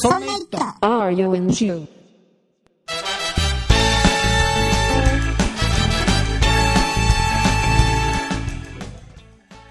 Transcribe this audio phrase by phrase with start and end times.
[0.00, 1.88] そんな糸 Are you in June?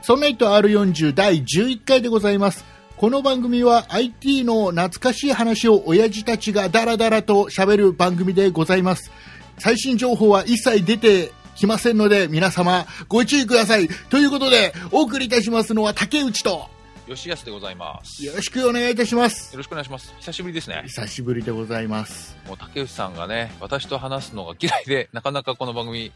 [0.01, 2.65] そんな糸 R40 第11回でございます。
[2.97, 9.11] この番組は IT の懐かしい話を親父たちがダラダラと喋る番組でございます。
[9.59, 13.87] 最新情報は一切出てきませんので皆様ご注意ください。
[14.09, 16.69] ということでお送りいたしますのは竹内と
[17.07, 18.23] 吉安でございます。
[18.23, 19.55] よよろしくお願いいたします。
[19.55, 20.13] ろしくお願いします。
[20.19, 20.83] 久しぶりですね。
[20.85, 22.37] 久しぶりでございます。
[22.47, 26.11] もう竹内さんがね、私と話すのが嫌いで、なかなかこの番組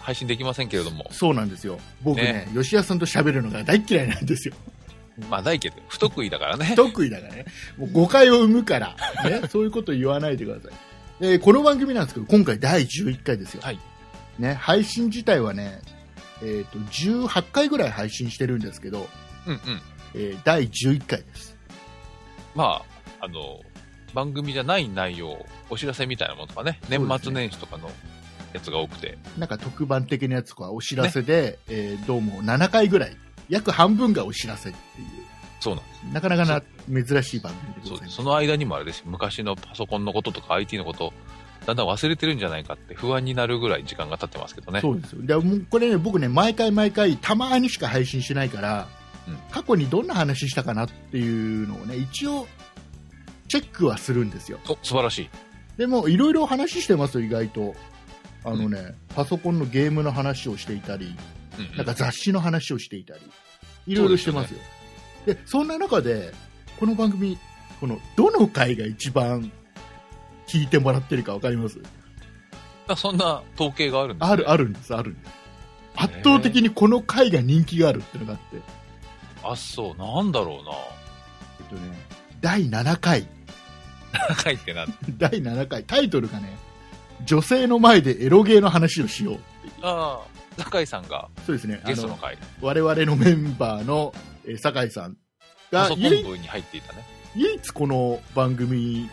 [0.00, 1.78] 配信できませんけれども、そうなんですよ。
[2.02, 4.54] 僕ね、吉谷さんと喋るのが大嫌いなんですよ。
[5.28, 6.72] まあ大けど、不得意だからね。
[6.76, 7.44] 得意だからね。
[7.76, 10.91] もう誤解を生むから、ね、 そういうこと言わないでください。
[11.24, 13.62] えーこの番組なんですけど、今回第11回ですよ。
[13.62, 13.78] はい。
[14.40, 15.80] ね、配信自体はね、
[16.42, 19.06] えっ、と、18回ぐらい配信してるんですけど、
[19.46, 19.60] うんうん。
[20.16, 21.56] えー第11回です。
[22.56, 22.82] ま
[23.20, 23.60] あ、あの、
[24.12, 27.88] 番組じゃない内容、お知らせみたいなものとかね、ね年末年始とかの
[28.52, 33.16] やつが多くて、なんか特番的なやつとかお知らせで、えーどうも7回ぐらい、
[33.48, 35.06] 約半分がお知らせっていう、
[35.62, 36.02] そうなんです。
[36.12, 38.16] なかなかな珍しい番組でございます。
[38.16, 41.12] その間にもあれですよ昔のパソコンのこととか IT のこと、
[41.66, 44.80] だんだん忘れてるんじゃないかって不安になるぐらい時間が経ってますけどね。
[44.80, 45.22] そうですよ。
[45.22, 48.88] でもうこれね、僕ね、毎回毎回、たまにしか配信しないから、
[49.28, 52.48] うん過去にどんな話したかなっていうのをね、一応、
[53.46, 54.58] チェックはするんですよ。
[54.64, 55.30] お、素晴らしい。
[55.76, 57.76] でも、いろいろ話してますよ、意外と。
[58.44, 63.20] あのね、パソコンのゲームの話をしていたり、うんうんなんか雑誌の話をしていたり、
[63.86, 64.58] いろいろしてますよ。
[65.26, 66.32] でそんな中で、
[66.78, 67.38] この番組、
[67.80, 69.50] この、どの回が一番
[70.46, 71.78] 聞いてもらってるかわかります？
[72.88, 75.32] あそんな統計があるんです、ね、ある、あるんです、あるんです。
[75.94, 78.60] 圧倒的にこの回が人気があるってのがあって、
[79.44, 80.72] あ、そう、なんだろうな。
[81.60, 81.82] えっとね、
[82.40, 83.26] 第7回、
[84.28, 84.86] 高いってな。
[85.18, 86.56] 第7回、タイトルがね、
[87.24, 89.38] 女性の前でエロゲーの話をしよう。
[89.82, 90.26] ああ、
[90.58, 94.14] 酒井さんがそうですね、あの、ゲストの回、我々のメンバーの、
[94.44, 95.16] えー酒井さん
[95.70, 97.04] パソコン部に入っていたね。
[97.34, 99.08] 唯一この番組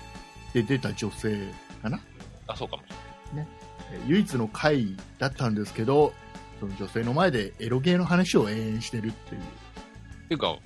[0.54, 1.38] で出た女性
[1.82, 2.00] かな、
[2.48, 2.90] あ、そうかもし
[3.34, 3.48] れない。
[3.92, 6.14] えー唯一の回だったんですけど、
[6.60, 9.42] その女性の前でエロゲーの話を延々してるっていう。
[9.42, 10.58] っていうか、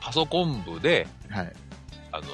[0.00, 1.52] パソコン部で、はい。
[2.12, 2.26] あの、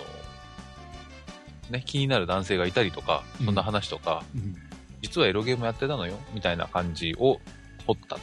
[1.70, 4.54] ね、気になる男性がいたりとか、うんそんな話とか、うん
[5.02, 7.38] 実はエロゲームやってたのよ、みたいな感じを
[7.86, 8.16] 掘った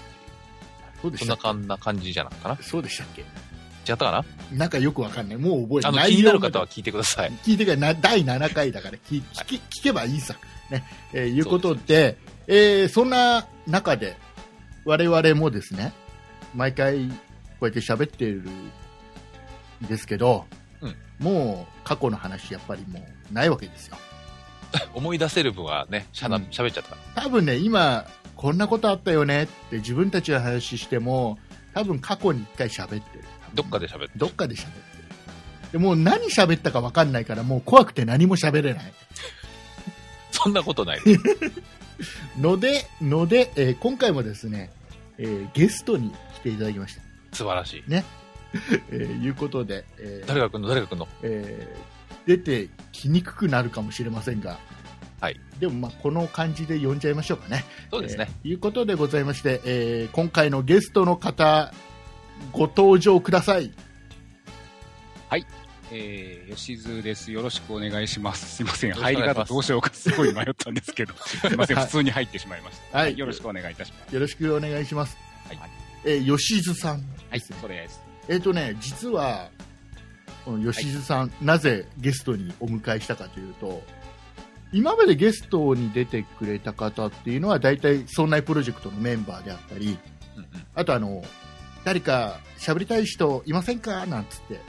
[1.01, 3.21] そうでいう、そんなしたっかんな感じじゃなかったかけそうでしたっけ？
[3.21, 3.27] な
[3.87, 4.25] 違ったかな？
[4.57, 5.37] なんかよくわかんない。
[5.37, 6.11] もう覚えてない。
[6.11, 7.31] 気になる方は聞いてください。
[7.43, 10.35] 聞いてからな第7回だから聞聞け聞けばいいさ。
[10.69, 10.83] ね。
[11.13, 12.17] えーいうことで、
[12.47, 14.17] えーそんな中で、
[14.85, 15.93] 我々もですね、
[16.55, 17.13] 毎回こ
[17.61, 18.71] うやって喋ってるん
[19.87, 20.45] ですけど、
[20.81, 23.97] うんもう過去の話やっぱりもうないわけですよ。
[24.93, 27.21] 思い出せる分はね、しゃな、うん喋っちゃった。
[27.21, 31.37] 多分ね、今、こんなことあったよねって自分たちが話しても、
[31.73, 33.23] 多分過去に一回喋ってる。
[33.53, 34.11] どっかで喋って。
[34.15, 34.79] どっかで喋ってる。
[35.73, 38.93] でもう何喋ったか分かんないから、もう怖くて何も喋れない。
[40.31, 41.01] そんなことない。
[42.39, 44.71] ので、ので、えー今回もですね、
[45.17, 47.01] えーゲストに来ていただきました。
[47.33, 47.83] 素晴らしい。
[47.89, 50.69] えーいうことで、えー誰が来んの？
[50.69, 51.07] 誰が来んの？
[51.23, 51.98] えー
[52.29, 54.59] 出てきにくくなるかもしれませんが、
[55.19, 55.39] はい。
[55.59, 57.65] でもまあこの感じで呼んじゃいましょうかね。
[57.91, 58.27] そうですね。
[58.43, 61.73] えーいうことでございまして、えー今回のゲストの方、
[62.51, 63.71] ご登場ください。
[65.91, 67.31] えー、吉津です。
[67.31, 68.57] よろしくお願いします。
[68.57, 68.93] すいません。
[68.93, 71.13] 入り方どうしようかすごい迷ったんですけど。
[71.25, 71.77] すいません。
[71.77, 72.97] はい普通に入ってしまいました。
[72.99, 73.17] ははいい。
[73.17, 74.13] よろしくお願いいたします。
[74.13, 75.17] よろしくお願いします。
[75.47, 75.59] はい。
[76.05, 77.39] えー吉津さんはい。
[77.39, 78.01] それです。
[78.27, 79.49] えっ、とね、実は、
[80.45, 83.83] この吉津さん、なぜゲストにお迎えしたかというと、
[84.71, 89.97] 今までゲストに出てくれた方っていうのは、大体、そんなプロジェクトのメンバーであったり、
[90.35, 90.47] うんうん。
[90.75, 91.23] あとあの、
[91.83, 94.05] 誰か喋りたい人いませんか？
[94.05, 94.59] なんつって、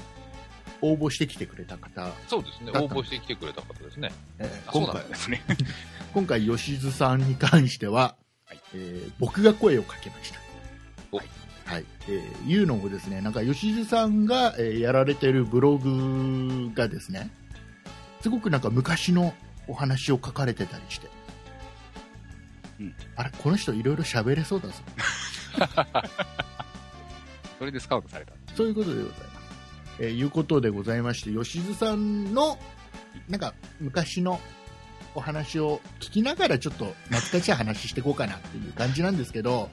[0.81, 2.71] 応募してきてくれた方、そうですね。
[2.73, 4.11] 応募してきてくれた方ですね。
[4.39, 5.43] えー今回でですね。
[6.15, 8.17] 今回、吉津さんに関しては、
[8.47, 10.41] はいえー僕が声をかけました。
[11.13, 11.27] おはい。
[11.71, 11.85] はい。
[12.09, 17.31] えーいうのもですね、なんか吉津さんが、えーやられてるブログがですね、
[18.23, 19.33] すごくなんか昔の
[19.69, 21.07] お話を書かれてたりして、
[22.81, 24.75] うんあれ、この人いろいろ喋れそうだぞ。
[27.61, 28.33] それでスカウトされた。
[28.57, 29.31] そういうことでございます。
[30.01, 32.59] えーいうことでございまして、吉津さんの、
[33.29, 34.41] なんか昔の
[35.15, 39.71] お話を聞きながらちょっと懐かしい話していこうかなっていう感じなんですけど、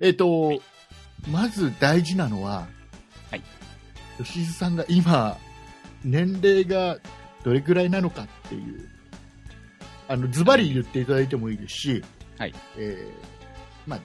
[0.00, 0.60] えっと、
[1.26, 2.66] まず大事なのは、
[3.30, 3.42] はい。
[4.18, 5.36] 吉津さんが今、
[6.04, 6.98] 年齢が
[7.44, 8.88] どれくらいなのかっていう、
[10.08, 12.04] あの、ズバリ言っていただいてもいいですし、
[12.38, 12.54] はい。
[12.76, 13.38] えー
[13.88, 14.00] まあ、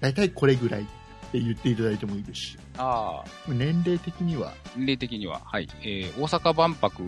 [0.00, 0.84] 大体これぐらいっ
[1.32, 5.68] て言っていただいてもいいですし、ああ、年齢的には、年齢的には、はい。
[5.82, 7.02] えー、大阪万博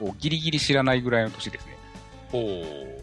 [0.00, 1.76] をギリギリ知らないぐらいの年ですね。
[2.32, 3.02] おー。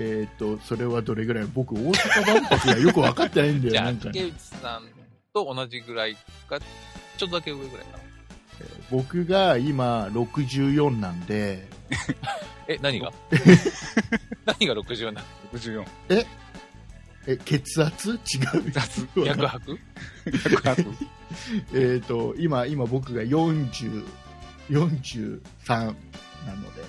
[0.00, 1.46] えっ、と、それはどれぐらい？
[1.52, 4.12] 僕、大阪万博がよく分かってないんだよ、 じゃあ、なんかね。
[4.12, 4.82] 竹内さん
[5.34, 6.14] と同じぐらい
[6.48, 8.04] か、ちょっとだけ上ぐらいかな。
[8.90, 11.68] 僕が今64なんで、
[12.68, 13.12] え、何が？
[14.46, 15.22] 何が60な
[15.52, 15.84] 64。
[17.26, 18.10] え、血圧？
[18.12, 18.18] 違う。
[18.70, 19.06] 雑。
[19.16, 19.78] 脈拍
[20.26, 20.94] ？100
[21.74, 24.04] えっと、今、今僕が40、
[24.70, 25.40] 43
[25.76, 25.92] なの
[26.74, 26.82] で、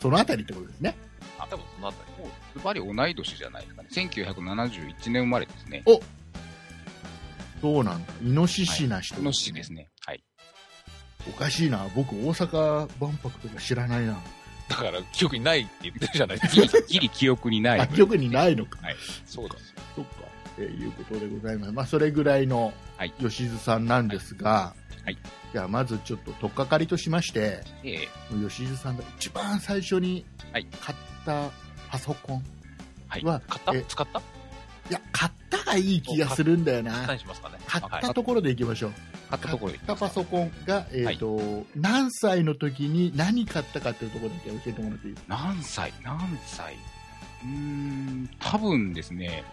[0.00, 0.96] そのあたりってことですね。
[1.42, 2.22] あ、多分そのあたり。
[2.22, 3.88] もうズバリ同い年じゃないですかね。
[3.92, 5.82] 1971年生まれですね。
[7.60, 8.12] そうなんだ。
[8.22, 9.88] イノシシな人、この年ですね。
[10.06, 10.22] はい。
[11.28, 11.86] おかしいな。
[11.94, 14.18] 僕、大阪万博とか知らないな。
[14.68, 16.78] だから、記憶にないって言ってるじゃないですギか。
[16.78, 17.80] リ、ギリ記憶にない。
[17.80, 18.78] あ記憶にないのか。
[19.26, 19.74] そうです。
[19.94, 20.29] そっか。
[20.58, 21.72] えーいうことでございます。
[21.72, 23.12] まあ、それぐらいのはい。
[23.18, 24.74] 吉津さんなんですが、
[25.04, 25.16] はい。
[25.52, 28.08] じゃあ、まずちょっと、とっかかりとしまして、ええ。
[28.48, 30.66] 吉津さんが一番最初にはい。
[30.80, 31.50] 買った
[31.90, 32.44] パソコン
[33.08, 33.24] はい。
[33.24, 33.74] は、買った？
[33.74, 34.20] え使った？
[34.20, 37.06] いや、買ったがいい気がするんだよな。
[37.06, 37.56] 何しますかね。
[37.66, 38.92] 買っはいたところでいきましょう。
[39.30, 45.34] 買ったところで買ったパソコンが、えっ、と、何歳の時に何買ったかっていうところだけ教えてもらっていいですか？
[45.36, 45.92] 何歳？
[46.02, 46.74] 何歳？
[46.74, 49.44] うーん、多分ですね、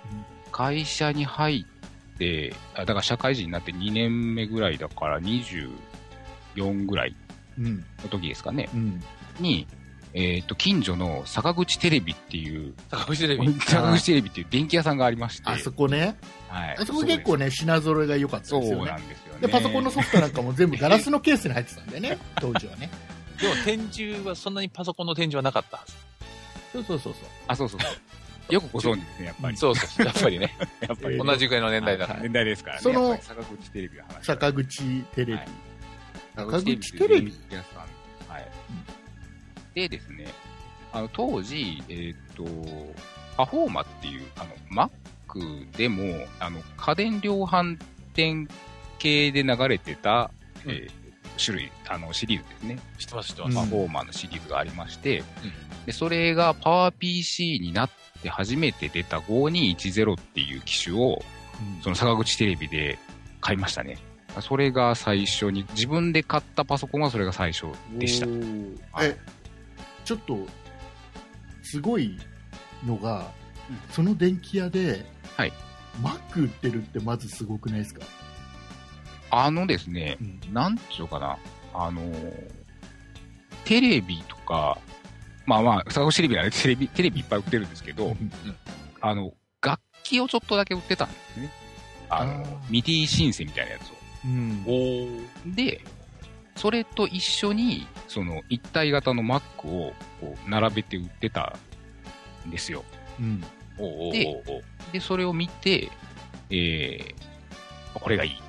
[0.58, 1.68] 会社に入
[2.16, 7.16] って、あだから社会人になって2年目ぐらいだから24ぐらい
[7.60, 7.78] うん。
[8.02, 9.04] の時ですかね、うん。
[9.40, 9.68] に、
[10.16, 13.54] えっ、と、近所の坂口テレビっていう、坂口テレビ？
[13.62, 16.16] 坂口テレビっていう電気屋さんがありまして、あそこね。
[16.50, 16.78] はい。
[16.80, 18.86] あそこ結構ね、品揃えが良かったそうですよね。
[18.86, 19.42] なんですよね。
[19.42, 22.90] で、パソコンのソフトなんかも全部ガラスのケースに入ってたんでね、 当時はね。
[23.40, 25.94] でも展示はそんなにパソコンの展示はなかったはず。
[26.74, 27.24] そうそうそうそう。
[27.48, 27.92] あ、そうそうそう。
[28.50, 29.58] よくご存知ですね、やっぱり。
[29.58, 30.56] そうそう、やっぱりね。
[30.88, 31.16] やっぱり。
[31.16, 32.22] えー同じぐらいの年代だから。
[32.22, 32.82] 年代ですからね。
[32.82, 34.26] その坂口テレビの話。
[34.26, 35.34] 坂口テレビ。
[35.34, 35.48] はい
[36.36, 38.32] 坂口テレビさん。
[38.32, 38.48] はい。
[39.74, 40.28] でですね、
[40.94, 42.44] あの、当時、えっ、と、
[43.36, 44.90] パフォーマっていう、あの、
[45.28, 47.80] Mac でも、あの、家電量販
[48.14, 48.48] 店
[49.00, 50.30] 系で流れてた、
[50.64, 50.92] うんえー
[51.40, 52.80] 種類、あの、シリーズですね。
[52.98, 53.70] 知ってます、知ってうんます。
[53.70, 55.26] パフォーマーのシリーズがありまして、うん
[55.86, 61.22] でそれが PowerPC になって初めて出た5210っていう機種を、
[61.82, 63.00] その坂口テレビで
[63.42, 63.98] 買いましたね。
[64.42, 67.68] それが最初に、自分で買ったパソコンはそれが最初
[67.98, 68.28] でした。
[69.04, 69.18] え、
[70.06, 70.38] ちょっと、
[71.64, 72.18] すごい
[72.86, 73.32] のが、
[73.70, 73.78] うん。
[73.92, 75.06] その電気屋で、
[75.36, 75.54] はい。
[76.02, 78.06] Mac 売ってるってまずすごくないですか、
[79.32, 80.18] あのですね、
[80.52, 81.38] なんていうのかな、
[81.74, 82.58] あのー
[83.68, 84.78] テレビとか、
[85.48, 88.16] まあまあ、坂口テレビなんでテレビ、テレビいっぱい売ってるんですけど、
[89.00, 91.50] あの、楽器をちょっとだけ売ってたんですね。
[92.10, 93.94] あのあー、ミディシンセみたいなやつを。
[94.26, 95.56] うん。
[95.56, 95.82] で、
[96.58, 101.58] それと一緒に、その一体型の Mac をこう並べて売ってた
[102.46, 102.84] んですよ。
[103.20, 103.44] うん
[104.12, 104.44] で
[104.92, 105.92] で、それを見て、
[106.50, 108.42] えー、これがいい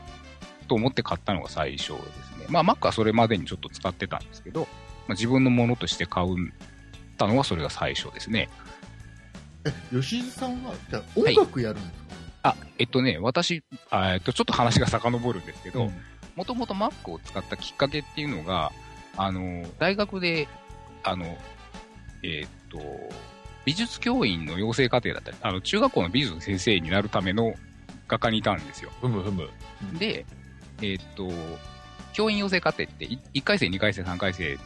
[0.69, 2.47] と思って買ったのが最初ですね。
[2.49, 4.67] まあ Mac はそれまでにちょっと使ってたんですけど、ま
[5.11, 6.25] あ、自分のものとして買
[7.19, 8.49] ったのはそれが最初ですね。
[9.65, 12.07] え吉津さんはじゃあ音楽やるんですか、
[12.45, 15.95] あ、えっとね、私、あえっと、ちょっと話が遡るんですけど、うん
[16.39, 18.71] もともと Mac を使ったきっかけっていうのが、
[19.17, 20.47] あの、大学で、
[21.03, 21.37] あの、
[22.23, 22.79] えーっと、
[23.65, 27.55] 美術教員の養成課程だったり、あの、中学校の美術の先生になるための
[28.07, 28.91] 画家にいたんですよ。
[29.01, 29.51] ふむふむ。
[29.99, 30.25] で、
[30.81, 31.29] えーっと、
[32.13, 34.59] 教員養成課程って、い1回生、2回生、3回生っ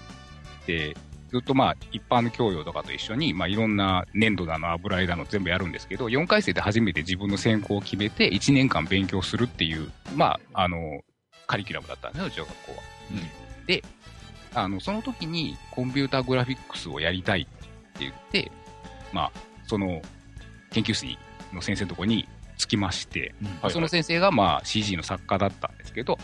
[0.67, 0.95] て、
[1.33, 11.01] ずっとまあ、一般の教養とかと一緒に、まあ、いろんな粘土だの、油絵だの全部やるんですけど、4回生で初めて自分の専攻を決めて、1年間勉強するっていう、まあ、あの、
[11.47, 12.79] カリキュラムだったんですね、うちの学校は。
[13.67, 13.83] で、
[14.55, 17.63] あの、その時にコンピューターグラフィックスをやりたいっ
[17.93, 18.53] て言って、
[19.13, 19.33] まあ、
[19.67, 20.03] その、
[20.71, 21.07] 研究室
[21.55, 26.19] の先生のところに着きまして、はいその先生がまあ CG の作家だったんですけど、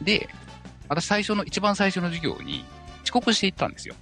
[0.00, 0.28] で、
[0.88, 2.64] 私最初の、一番最初の授業に
[3.04, 3.94] 遅刻していったんですよ。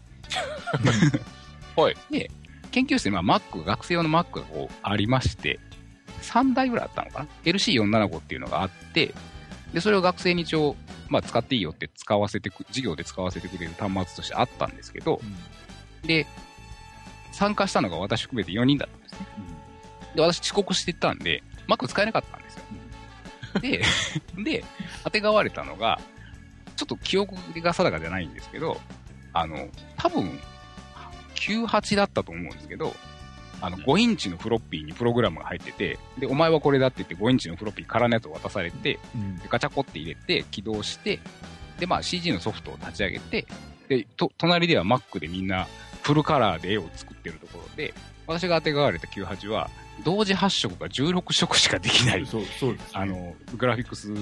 [1.76, 1.97] はい。
[2.11, 2.31] で、
[2.71, 5.61] 研究室にまあ Mac、学生用の Mac がこうありまして、
[6.23, 9.14] 3台ぐらいあったのかな ?LC475 っていうのがあって、
[9.73, 10.76] で、それを学生に一応、
[11.09, 15.21] まあ使っていいよって使わせてく、授業で使わせてくれる端末としてあったんですけど、
[16.02, 16.26] で、
[17.33, 19.19] 参加したのが私含めて4人だったんですね。
[20.14, 22.62] で、私遅刻してたんで、Mac 使えなかったんですよ。
[23.61, 23.83] で、
[24.43, 24.64] で、
[25.05, 26.00] 当てがわれたのが、
[26.76, 28.81] ちょっと記憶が定かじゃないんですけど、
[29.33, 30.38] あの、多分、
[31.43, 32.95] 98だったと思うんですけど、
[33.61, 39.39] あの、5インチのフロッピーにプログラムが入ってて、で、お前はこれだって言って5インチのフロッピー空のやつを渡されて、うん。
[39.39, 41.21] でガチャコって入れて、起動して、
[41.79, 43.47] で、まあ CG のソフトを立ち上げて、
[43.89, 45.67] で、と、隣では Mac でみんな
[46.03, 47.95] フルカラーで絵を作ってるところで、
[48.27, 49.71] 私が当てがわれた98は、
[50.05, 54.13] 同時発色が16色しかできない、そうそうです、ね、あの、グラフィックス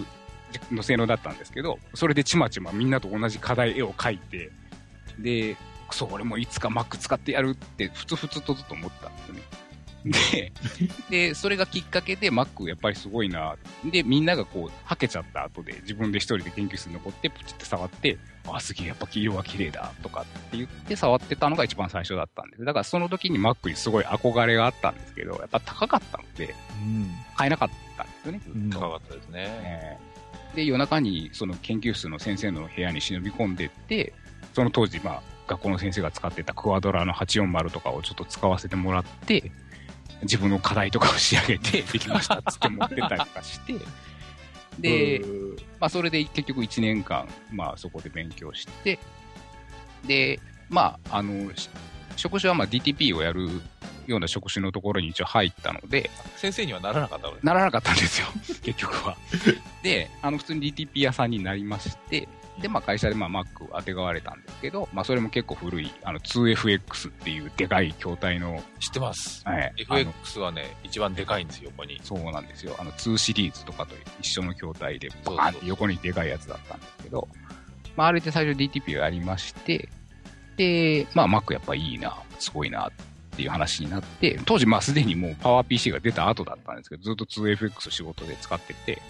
[0.70, 4.50] の性能だったんですけど、それでちまちまみんなと同じ課題絵を描いて、
[5.18, 5.56] で、
[5.94, 9.42] そう、俺もいつか Mac 使ってやるって、ふつふつとずっと思ったんですよね。
[10.04, 10.52] で、
[11.10, 13.56] で、 それがきっかけで Mac やっぱりすごいな。
[13.84, 18.18] で、みんながこう、はけちゃった後で自分で一人で研究室に残って、プチって触って、
[18.48, 22.64] あ、すげえ、やっぱ色が綺麗だ、とかって言って触ってたのが一番最初だったんです。
[22.64, 28.40] だからその時に Mac にすごい憧れがあったんですけど、やっぱ高かったので、うん買えなかったんですよね。
[28.54, 29.46] うん高かったですね。
[29.46, 30.10] えー
[30.54, 34.12] で、夜中にその研究室の先生の部屋に忍び込んでって、
[34.54, 39.50] その当時、まあ、学校の先生が使ってたクワドラの840とかをちょっと使わせてもらって、
[40.22, 42.38] 自分の課題とかを仕上げて、 できました。
[42.38, 43.74] っつって持ってたりとかして、
[44.78, 45.56] で、うん。
[45.80, 49.00] まあ、それで結局1年間、まあ、そこで勉強して、
[50.06, 50.38] で、
[50.68, 51.68] まあ、あの、し
[52.14, 53.48] 職種はまあ DTP をやる
[54.06, 58.28] ような職種のところに一応入ったので、先生にはならなかったのでならなかったんですよ、
[58.62, 59.16] 結局は。
[59.82, 62.28] で、あの、普通に DTP 屋さんになりまして、
[62.58, 69.42] で、まあ、会社でまあ Mac を当てがわれたんですけど、まあ、それも結構古い、あの、2FX っていうでかい筐体の、知ってます。
[69.46, 72.00] はい、FX はね、一番でかいんですよ、横に。
[72.02, 72.76] そうなんですよ。
[72.78, 77.28] あの、2シリーズとかと一緒の筐体で、バーンって横にでかいやつだったんですけど、
[77.96, 79.88] まあ、あれで最初 DTP をやりまして、
[80.56, 82.90] で、まあ、Mac やっぱいいな、すごいな、
[83.30, 89.00] っていう話になって、当時まあすでにもう PowerPC が出た後だったんですけど、ずっと 2FX 仕事で使ってて、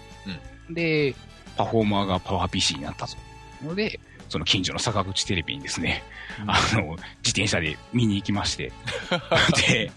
[0.69, 1.15] で、
[1.57, 3.17] パフォーマーが PowerPC になったぞ。
[3.63, 3.99] ので、
[4.29, 6.03] その近所の坂口テレビにですね、
[6.47, 8.71] あの、自転車で見に行きまして、
[9.67, 9.91] で、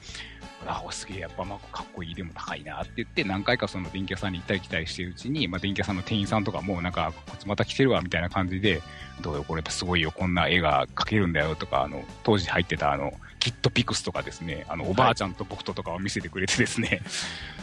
[0.66, 8.82] あ、すげえ、やっぱまあかっこいいでも高いなって言って、何回かその電気屋さんに行ったり来たりしてるうちに、まあ電気屋さんの店員さんとかも、なんか、こいつまた来てるわ、みたいな感じで、
[9.20, 17.02] どうよ、これすごいよ、こんな絵が描けるんだよ、とか、あの、当時入ってたあの、キットピクスとかですね、あの、おばあちゃんと僕ととかを見せてくれてですね、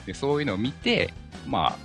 [0.05, 1.12] で、そういうのを見て、
[1.48, 1.75] ま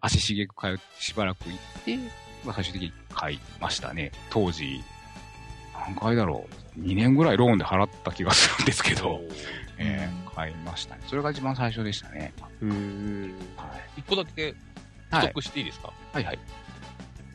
[0.00, 4.12] あ、足しげく通ってしばらく行って、まあ最終的に買いましたね。
[4.30, 4.82] 当時、
[5.74, 6.80] 何回だろう。
[6.80, 9.20] 2年ぐらいローンで払った気がするんですけど、
[9.78, 11.02] えー買いましたね。
[11.06, 12.34] それが一番最初でしたね。
[13.56, 14.00] はい。
[14.00, 14.54] 一個だけ
[15.10, 16.38] はい補足していいですか、はいはい。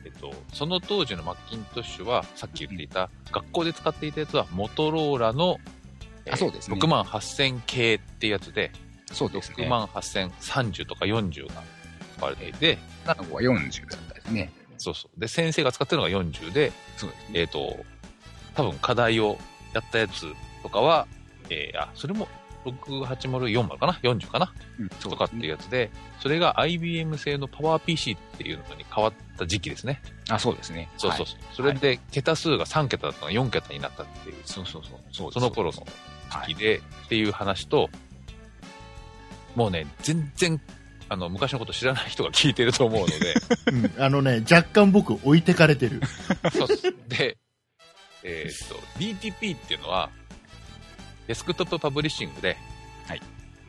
[0.04, 5.58] えっと、その当時のマッキントッシュは、さっき言っていた、学校で使っていたやつは、モトローラの、
[6.30, 8.70] あそうですね6万8000系ってやつで、
[9.10, 9.68] 6そうですね。
[9.68, 11.62] 万8030とか40が
[12.16, 14.52] 使われていて、7号は40だったですね。
[14.82, 15.20] そうそう。
[15.20, 16.72] で、先生が使ってるのが40で。
[17.32, 17.76] えっ、と、
[18.54, 19.38] 多分課題を
[19.72, 20.26] やったやつ
[20.62, 21.06] とかは、
[21.50, 22.26] えー、あ、それも
[22.64, 24.52] 6804かな ?40 かな？
[24.78, 30.00] うん、とかっていうやつで、それが IBM 製のパワー PC っていうのに変わった時期ですね。
[30.28, 30.88] あ、そうですね。
[30.96, 31.38] そうそうそう。
[31.54, 34.98] それで、桁数が3桁だったのが4桁になったっていう、そうそうそう。
[35.12, 35.80] そうその頃の
[36.28, 37.88] はい時期で、っていう話と、
[39.54, 40.60] もうね、全然、
[41.12, 43.34] あの、昔のこと知らない人が聞いてると思うので、
[43.98, 46.00] うんあのね、若干僕置いてかれてる。
[46.52, 47.36] そうっすで、
[48.22, 50.08] えーっと、DTP っていうのは、
[51.26, 52.56] デスクトップパブリッシングで、
[53.06, 53.20] はい。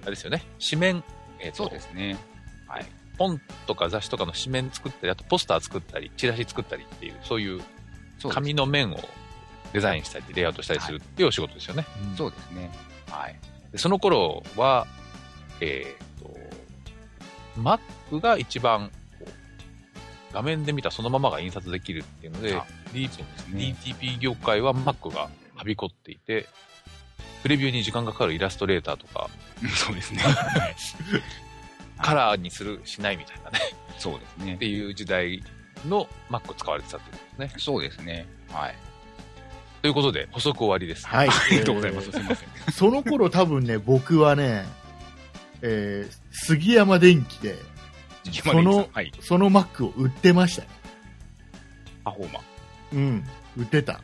[0.04, 1.04] あれですよね、紙面、
[1.40, 2.18] えーっとそうですね。
[2.66, 2.86] はい。
[3.18, 7.62] 本とか雑誌とかの紙面作ったり、あとポスター作ったり、チラシ作ったりっていう、そういう
[8.30, 9.10] 紙の面を
[9.74, 11.86] デザインしたり、レイアウトしたりするっていうお仕事ですよね。
[12.18, 12.72] そうですね。
[13.10, 13.38] はい。
[13.74, 14.88] でその頃は、
[15.60, 16.13] えー
[17.58, 17.80] Mac
[18.20, 23.10] が一番、こう画面で見たそのままが印刷できるっていうのであ、D ね。
[23.50, 26.48] DTP 業界は Mac がはびこっていて、
[27.44, 29.30] プレビューに時間がかかるイラストレーターとか、
[29.62, 30.20] うんそうですね。
[30.20, 30.76] は い
[32.02, 33.60] カラーにする、しないみたいなね、
[33.98, 34.58] そうですねっ。
[34.58, 35.44] ていう時代
[35.88, 37.60] の Mac 使われてたってことですね。
[37.60, 38.28] そうですね。
[38.50, 38.76] はい。
[39.82, 41.06] ということで、補足終わりです。
[41.08, 41.28] はい。
[41.30, 42.10] ありがとうございます。
[42.10, 42.50] えすみません。
[42.50, 44.66] ーその頃多分ね、僕はね、
[45.64, 47.56] えー杉山電機で、
[48.44, 49.12] そのはい。
[49.22, 50.68] その Mac を売ってましたね。
[52.04, 52.44] パフォーマー。
[52.94, 53.24] うん、
[53.58, 54.02] 売ってた。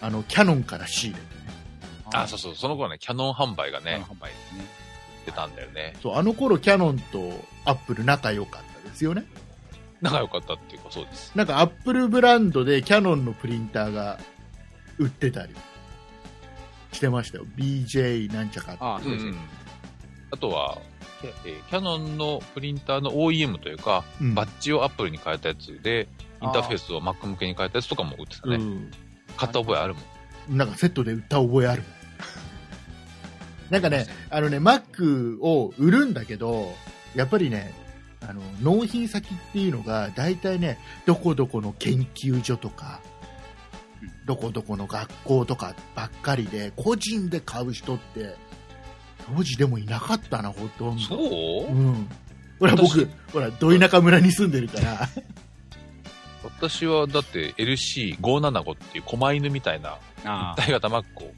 [0.00, 1.54] あの、キャノンから仕入れてね。
[2.12, 4.64] あ、そうそう、その頃ね、キャノン販売がね、販売ですね。
[5.26, 5.94] 出たんだよね。
[6.02, 7.32] そう、あの頃キャノンと
[7.64, 9.24] アップル仲良かったですよね。
[10.00, 11.32] 仲良かったっていうか、そうです。
[11.36, 14.18] なんかアップルブランドでキャノンのプリンターが
[14.98, 15.54] 売ってたり。
[16.92, 17.46] してましたよ。
[17.56, 18.78] BJ なんちゃかって。
[18.82, 19.34] あそうですねん。
[20.32, 20.78] あとは、
[21.22, 26.08] えーキャノンのプリンターの OEM というか、うんバッジをアップルに変えたやつで、
[26.42, 28.56] インターフェースを Mac 向けに変えたやつとかも売ってたね。
[28.56, 28.90] うん
[29.36, 30.00] 買った覚えあるも
[30.54, 30.58] ん。
[30.58, 31.82] なんかセットで売った覚えある。
[33.70, 36.74] なんかね、あのね、Mac を売るんだけど、
[37.14, 37.72] やっぱりね、
[38.20, 43.00] あの、納品先っていうのが、大体ね、どこどこの研究所とか
[44.02, 48.36] うん、どこどこの学校とかばっかりで、個人で買う人って、
[49.36, 51.02] 当時でもいなかったな、ほとんど。
[51.02, 51.14] そ
[51.68, 51.72] う？
[51.72, 52.08] うん。
[52.58, 55.08] ほら、僕私、ほら、ど田舎村に住んでるから、
[56.44, 61.32] 私はだって LC575 っていう狛犬みたいなあ大型 Mac を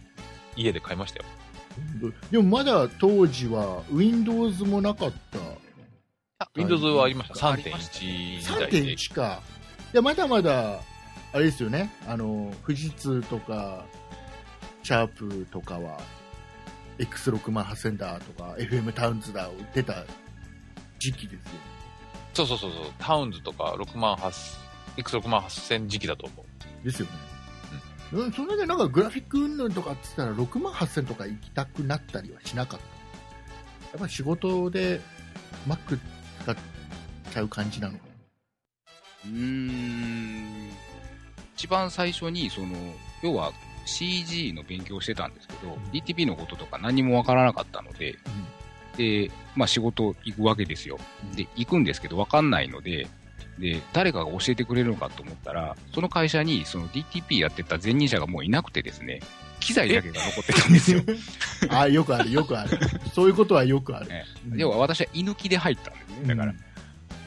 [0.57, 1.25] 家で買いましたよ。
[2.31, 5.39] でもまだ当時は Windows もなかった。
[6.39, 7.51] あ Windows はありました。
[7.51, 8.83] ありました3.1時代で。
[8.95, 9.41] 3.1か。
[9.93, 10.81] いや、まだまだ、
[11.33, 11.93] あれですよね。
[12.09, 13.85] あの、富士通とか、
[14.83, 16.01] シャープとかは、
[16.99, 20.05] X6 万8000だとか、FM タウンズだを売ってた
[20.99, 21.39] 時期ですよ。
[22.35, 22.85] そうそうそうそう。
[22.99, 24.59] タウンズとか6万8、
[24.97, 26.85] X6 万8000時期だと思う。
[26.85, 27.13] ですよね。
[28.13, 32.87] うん、それでなんかグラフィック云々とかって言ったら6万8000とか行きたくなったりはしなかった。
[32.87, 35.01] やっぱり仕事で
[35.69, 35.99] Mac
[36.43, 36.57] 使っ
[37.33, 38.05] ちゃう感じなのか
[39.25, 40.71] うーん。
[41.57, 42.69] 一番最初に、その、
[43.23, 43.53] 要は
[43.85, 48.17] CG の勉強をしてたんですけど、DTP のこととか何もわからなかったので、
[48.97, 50.99] で、まあ仕事行くわけですよ。
[51.35, 53.07] で、行くんですけどわかんないので、
[53.59, 59.21] で、誰かが教えてくれるのかと思ったら、その会社にその DTP やってた前任者がもういなくてですね、
[59.61, 61.03] 機材だけが残ってたんですよ。
[61.69, 61.81] な。
[61.83, 62.79] あよくある、よくある。
[63.15, 64.07] そういうことはよくある。
[64.11, 66.29] えうん要は私は居抜きで入ったんですね。
[66.29, 66.74] だから、うん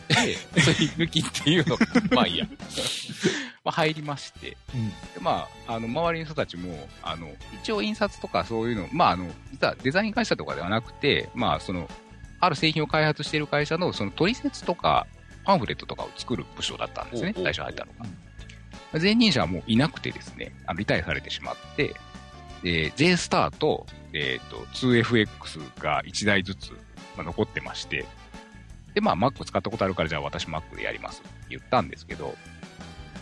[0.08, 2.46] で、そういう居抜きっていうのが、まあいいや。
[3.64, 4.90] まあ入りまして、うん。
[4.90, 7.30] でまあ、あの、周りの人たちも、あの、
[7.62, 11.90] 一応印刷とかそういうの、まあ、あの、実はデザイン会社とかではなくて、まあ、その、
[12.39, 15.08] ある製品を開発している会社の、その、取説とか、
[15.43, 18.06] パンフレットとかを作る部署だったんですね、最初入ったのが。
[19.00, 21.93] 前任者はもういなくてですね、あのリタイアされてしまって、
[22.63, 26.72] で、J スターと、えっ、と、2FX が1台ずつ、
[27.15, 28.06] まあ、残ってまして、
[28.98, 31.22] で、まあ、Mac 使ったことあるから、じゃあ私 Mac でやります。
[31.22, 32.36] って言ったんですけど、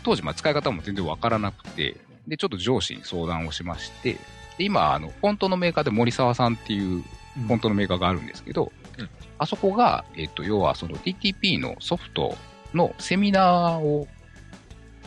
[0.04, 1.98] 当時、まあ、使い方も全然わからなくて、
[2.30, 4.14] で、ちょっと上司に相談をしまして、
[4.58, 7.04] で、今、あの、フォントのメーカーで森沢さんっていう
[7.38, 7.48] うん。
[7.48, 9.10] フォントのメーカーがあるんですけど、うん。
[9.38, 12.38] あそこが、えっ、と、要はその DTP のソフト
[12.74, 14.08] のセミナーを、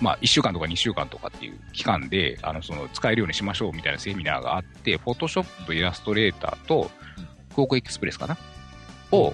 [0.03, 6.91] まあ、1週間とか2週間とかっていう期間で、あの、その、使えるようにしましょうみたいなセミナーがあって、フォトショップとイラストレーターと
[7.57, 8.27] うん、エクスプレスか？
[8.27, 8.37] な
[9.11, 9.33] を。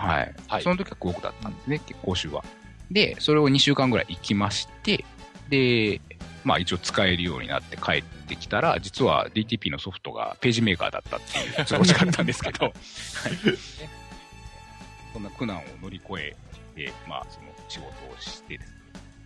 [0.00, 0.34] はい。
[0.48, 2.42] はいその時はクオークだったんですね、講習は。
[2.90, 5.04] で、それを2週間ぐらい行きまして、
[5.50, 6.00] で、
[6.42, 12.74] まあ一応使えるようになって帰ってきたら、実は DTP のソフトがページメーカーだったっていう、ちょっと惜しかったんですけど、 はい。
[15.12, 16.36] そんな苦難を乗り越え
[16.74, 18.76] て、まあその仕事をしてですね。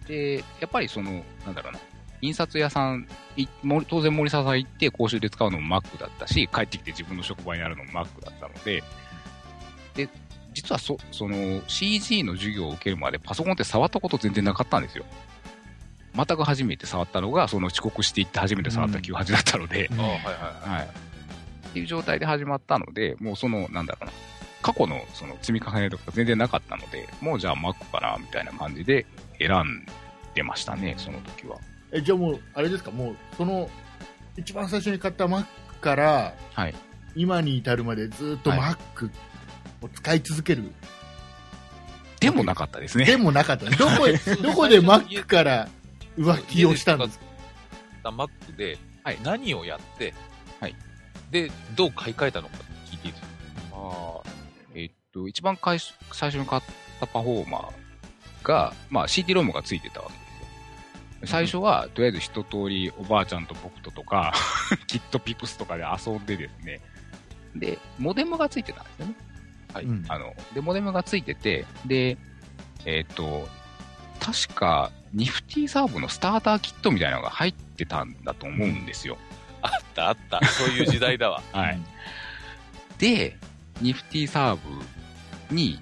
[0.08, 1.78] で、やっぱりその、なんだろうな、
[2.20, 3.06] 印刷屋さん、
[3.88, 8.82] 当然森沢さん行って講習で使うのも Mac だったし、帰ってきて自分の職場にあるのも Mac だったので、
[9.94, 10.08] で、
[10.54, 15.04] 実はそ、その CG の授業を受けるまでパソコンって触ったこと全然なかったんですよ。
[16.14, 20.22] 全く初めて触ったのが、その遅刻していって初めて触った98だったので、うんはいはいは
[20.66, 20.70] い。
[20.70, 20.88] はい。
[21.68, 24.12] っていう状態で始まったので、もうその、なんだろうな、
[24.62, 29.04] 過去のその積み重ねとか全然なかったので、もうじゃあ Mac かな、みたいな感じで
[29.40, 29.84] 選ん
[30.34, 31.58] でましたね、その時は。
[31.92, 33.68] えじゃあもう、あれですか、もう、その、
[34.36, 35.44] 一番最初に買った Mac
[35.80, 36.74] から、はい。
[37.16, 39.10] 今に至るまでずっとはい Mac
[39.84, 40.64] を使い続ける。
[42.20, 43.04] でもなかったですね。
[43.04, 43.68] でもなかった。
[43.70, 45.68] どこへ、どこで Mac から
[46.18, 47.24] 浮気をしたんですか
[48.02, 50.14] た Mac ではい何をやって、
[50.60, 50.74] はい
[51.30, 52.56] で、どう買い替えたのか
[52.90, 53.28] 聞いていいですか？
[53.72, 54.28] あー
[54.74, 56.62] えっと、一番最初最初に買っ
[57.00, 61.26] たパフォーマーが、まあ CD ロムがついてたわけですよ。
[61.26, 64.32] 最初は、とりあえず一通りおばあちゃんと僕ととか、
[64.86, 66.80] キットピプスとかで遊んでですね、
[67.56, 69.14] で、モデムがついてたんですよね。
[69.74, 69.84] はい。
[69.84, 72.16] うんあの、で、モデムがついてて、で、
[72.86, 73.48] えっと、
[74.20, 79.18] 確か、ニフティサーブのスターターキットみたいなのが入ってたんだと思うんですよ。
[79.62, 80.44] あったあった。
[80.46, 81.42] そういう時代だわ。
[81.52, 81.80] はい。
[82.98, 83.36] で、
[83.80, 84.56] ニフティサー
[85.48, 85.80] ブに、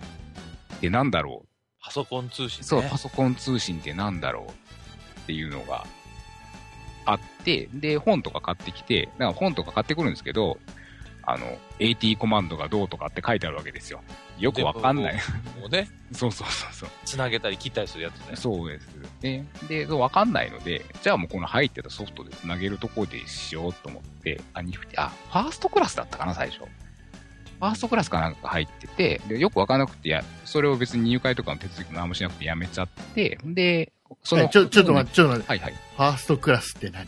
[0.81, 1.48] で、なんだろう。
[1.81, 2.64] パソコン通信ね。
[2.64, 5.87] そう、パソコン通信ってなんだろうっていうのが
[7.05, 10.59] あって、で、本とか買ってきて、だから本とか買ってくるんですけど、
[11.25, 14.03] あの、AT コマンドがどうとかって書いてあるわけですよ。
[14.39, 15.15] よくわかんない。
[15.61, 16.91] もうね、 そうそうそうそう。
[17.05, 18.37] つなげたり切ったりするやつね。
[18.37, 18.89] そうです。
[19.23, 19.47] ね。
[19.69, 26.61] で、そうわかんないので、じゃあもうこの入ってたソフトで繋げるとこでしようと思って、あ、ニフティ、あ、ファーストクラスだったかな、最初。
[27.63, 33.93] ファーストクラスかなんか入ってて、で、よくわかんなくて、や、それを別に入会とかの手続きも何もしなくてやめちゃって、で、
[34.25, 35.75] その、えちょちょっと待って、ちょっと待って、はいはい。
[35.97, 37.07] ファーストクラスって何？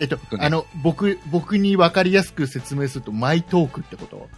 [0.00, 4.28] えっと、あの、僕、僕に分かりやすく説明すると、マイトークってこと？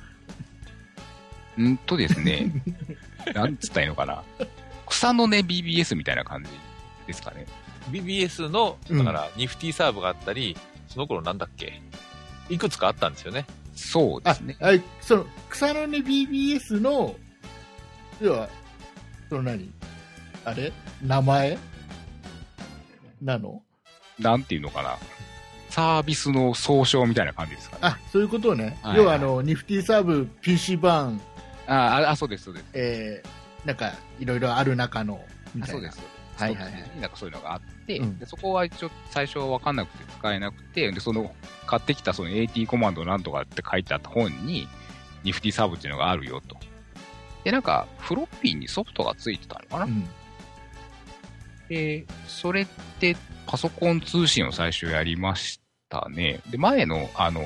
[1.62, 2.52] んとですね、
[3.34, 4.22] なんつったらいいのかな。
[4.86, 6.50] 草の根 BBS みたいな感じ
[7.06, 7.46] ですかね。
[7.90, 10.56] BBS の、うんだから、ニフティサーブがあったり、
[10.88, 11.80] その頃なんだっけ？
[12.50, 13.46] いくつかあったんですよね。
[13.48, 14.56] あそうですね。
[14.60, 17.16] あその草の根 BBS の
[18.20, 18.48] 要は
[19.30, 19.72] その何？
[20.44, 20.72] あれ？
[21.02, 21.58] 名前？
[23.22, 23.62] なの？
[24.18, 24.96] なんていうのかな。
[25.76, 27.80] サービスの総称みたいな感じですかね。
[27.82, 31.20] あそういうことね、はい要はあのニフティサーブ PC 版、
[31.66, 32.64] ああ、あ、そうです、そうです。
[32.72, 35.20] えー、なんかいろいろある中の
[35.54, 36.00] みたいなあそうです。
[36.38, 41.34] はいはいはいなんかそういうのがあって、うんでそこは一応最初わかんなくて使えなくて、で、その
[41.66, 44.66] 買ってきたその AT コマンドなんとかって書いてあった本に、
[45.24, 46.56] ニフティサーブっていうのがあるよと。
[47.44, 50.08] で、なんか、フロッピーにソフトがついてたのかな、うん
[51.68, 52.66] で、それっ
[52.98, 53.14] て
[53.46, 56.40] パソコン通信を最初やりましたね。
[56.50, 57.42] で、前の、あの、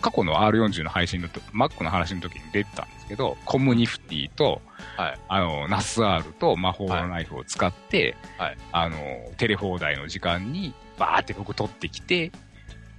[0.00, 4.62] 過去の R40 の配信のと、Mac の話の時に出てたんですけど、コムニフティと、
[4.96, 5.18] はい。
[5.28, 8.96] あの、ナス R と魔法のナイフを使って、はいあの、
[9.36, 12.32] テレ放題の時間にバーってログ取ってきて、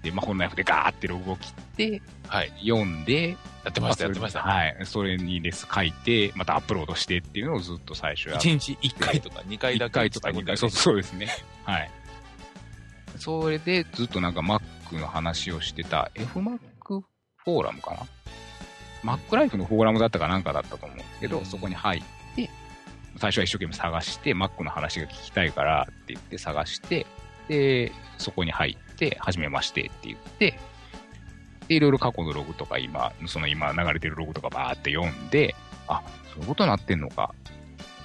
[0.04, 2.52] で、魔法のナイフでガーってログを切って、はい。
[2.62, 3.30] 読んで、
[3.64, 4.42] やってました、やってました。
[4.42, 4.78] はい。
[4.84, 9.94] それにレス書いて、またアップロードしてっていうのをずっと最初やって1日1回とか2回だ1け。
[9.94, 11.28] 回とか2回、そうそうですね。
[11.64, 11.90] はい。
[13.18, 14.62] それでずっとなんか Mac
[14.98, 17.92] の話をしてた FMac フォーラムか
[19.04, 22.50] な ?Mac ライフのフォーラムだったかなんかだったと思うんですけど、うんそこに入って、
[23.18, 27.06] 最初は一生懸命探して、Mac の話が聞きたいからって言って探して、
[27.48, 30.60] で、そこに入って、はじめましてって言って、
[31.68, 35.56] で、いろいろ過去のログとか今、その今流れてるログとかバーって読んで、
[35.88, 36.02] あ、
[36.34, 37.34] そういうことになってんのか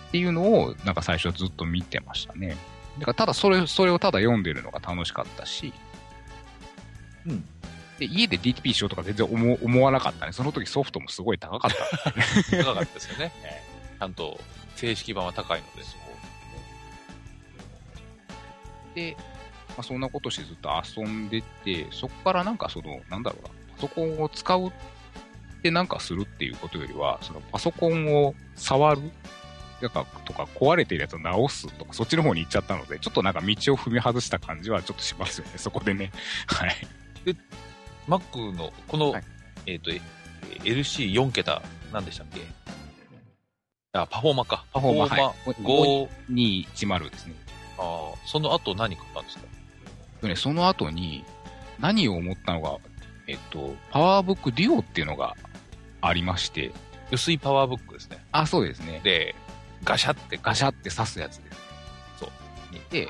[0.08, 2.56] っていうのを、なんか最初はずっと見てましたね。
[2.98, 5.72] だからただそれ、それをただ読んでるのが楽しかったし、
[7.26, 7.44] うん
[7.98, 10.32] で、家で DTP しようとか全然思思わなかったね。
[10.32, 12.12] その時ソフトもすごい高かった。
[12.62, 13.32] 高かったですよね。
[13.98, 14.38] ちゃんと、
[14.74, 15.82] 正式版は高いので。
[18.94, 19.16] で、
[19.68, 24.72] まあ、そんなことしてずっと遊んでて、そこからなんかその、なんだろうな、パソコンを使うっ
[25.62, 29.00] てなんかするっていうことよりは、そのパソコンを触る
[29.80, 36.10] なんかとか壊れてるやつを直すとか、そっちの方に行っちゃったので、ちょっとなんか道を踏み外した感じはちょっとしますよね、そこでね。
[36.46, 36.76] はい。
[38.08, 39.24] Mac の、この、はい
[39.66, 40.00] えっ、と、え
[40.62, 41.62] LC4 桁、
[41.92, 42.40] 何でしたっけ？
[43.92, 44.64] あ、パフォーマか。
[44.72, 47.34] パフォーマパはい5、210ですね。
[47.78, 49.44] あーその後何買ったんですか？
[50.22, 51.24] でね、その後に、
[51.80, 52.76] 何を思ったのが、
[53.26, 55.34] えっと、パワーブックデュオっていうのが
[56.00, 56.72] ありまして、
[57.10, 58.24] 薄いパワーブックですね。
[58.32, 59.00] あ、そうですね。
[59.02, 59.34] で、
[59.84, 61.58] ガシャってガシャって刺すやつです。
[62.20, 62.30] そう。
[62.92, 63.08] で、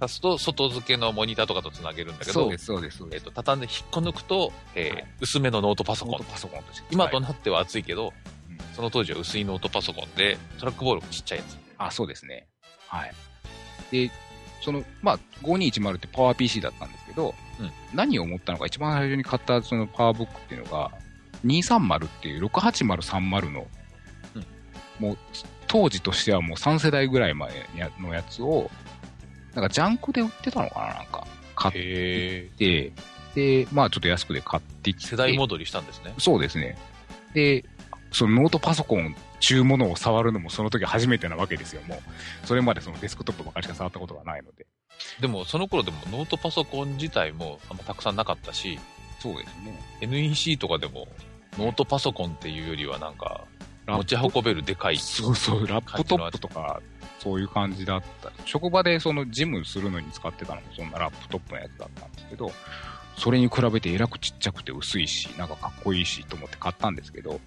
[0.00, 3.20] 刺すと外付けのモニターとかとつなげるんだけどそうで、す、そうです、そうです。
[3.20, 6.32] えっと、畳んで引っこ抜くと、えーはい薄めのノートパソコンノート。
[6.32, 6.86] パソコンとして。
[6.90, 11.58] 今となっては熱いけど、うんその当時は薄いノートパソコンで、トラックボールもちっちゃいやつ。
[11.78, 12.46] あ、そうですね。
[12.86, 13.12] はい。
[13.90, 14.10] で、
[14.60, 20.92] その、まあ、5210ってパワー PC だったんですけど、うん何を思ったのか、一番最初に買ったそのパワーブックっていうのが、
[21.44, 23.66] 230っていう68030の、
[24.36, 24.46] うん
[25.00, 25.18] もう、
[25.66, 27.50] 当時としてはもう3世代ぐらい前
[28.00, 28.70] のやつを、
[29.54, 32.92] なんかジャンクで売ってたのかななんか、買っへて、
[33.34, 35.10] で、まあちょっと安くで買ってきて。
[35.10, 36.14] 世代戻りしたんですね。
[36.18, 36.76] そうですね。
[37.34, 37.64] で、
[38.12, 42.46] そのノートパソコン、中ものを触るのもその時初めてなわけですよ、もう。
[42.46, 44.66] それまでそのデスクトップばかりしか触ったことがないので。
[45.20, 48.78] でも、その頃でもノートパソコン自体もあんまたくさんなかったし、
[49.20, 49.80] そうですね。
[50.00, 51.08] NEC とかでも
[51.56, 53.44] ノートパソコンっていうよりはなんか、
[53.86, 54.96] 持ち運べるでかい。
[54.96, 56.80] そうそう、ラップトップとか、
[57.18, 58.30] そういう感じだった。
[58.44, 62.52] 職場でそのジムするのに使ってたのもそんなラップトップのやつだったんですけど、
[63.16, 67.40] それに比べてえらくちっちゃくて薄いし、なんかかっこいいしと思って買ったんですけど、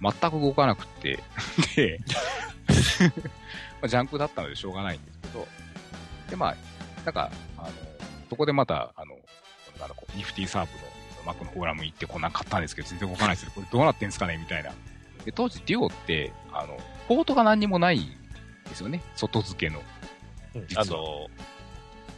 [0.00, 1.18] 全く動かなくて、
[1.76, 2.00] で、
[3.80, 5.46] まあジャンクだったのでしょうがないんですけど、
[6.30, 6.56] で、まあ、
[7.04, 7.70] なんか、あの、
[8.30, 9.16] そこでまた、あの、
[9.80, 10.78] あのこうニフティサーブの
[11.24, 14.72] マックのフォーラム行ってこんなん買ったんですけど、全然動かないですけど、これどうなってんすかねみたいな。
[15.24, 18.17] で、当時デュオって、あの、ポートが何にもない
[18.68, 19.02] ですよね。
[19.16, 19.82] 外付けの。
[20.68, 21.28] 実はあの、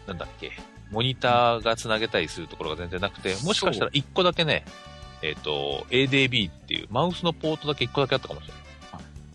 [0.06, 0.52] なんだっけ、
[0.90, 4.64] モニターがつなげたりするところが全然なくて、もしかしたら1個だけね、
[5.22, 8.62] えっ、と、ADB っていう、マウスのポートだけ1個だけあったかもしれない。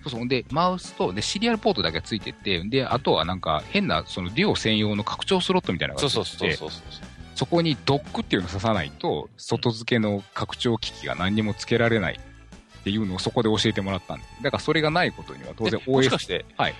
[0.03, 0.27] そうそう。
[0.27, 7.15] で、マウスと、で、シリアルポートだけついてて、で、あとはなんか変な、そのデュオ専用の拡張スロットみたいなのがついてて、そうそうそうそう。
[7.35, 14.43] そこにドックっていうのを刺さないと、外付けの拡張機器が何にも付けられないっていうのをそこで教えてもらったんです。
[14.43, 16.75] だからそれがないことには当然えもし OS か、して、はい。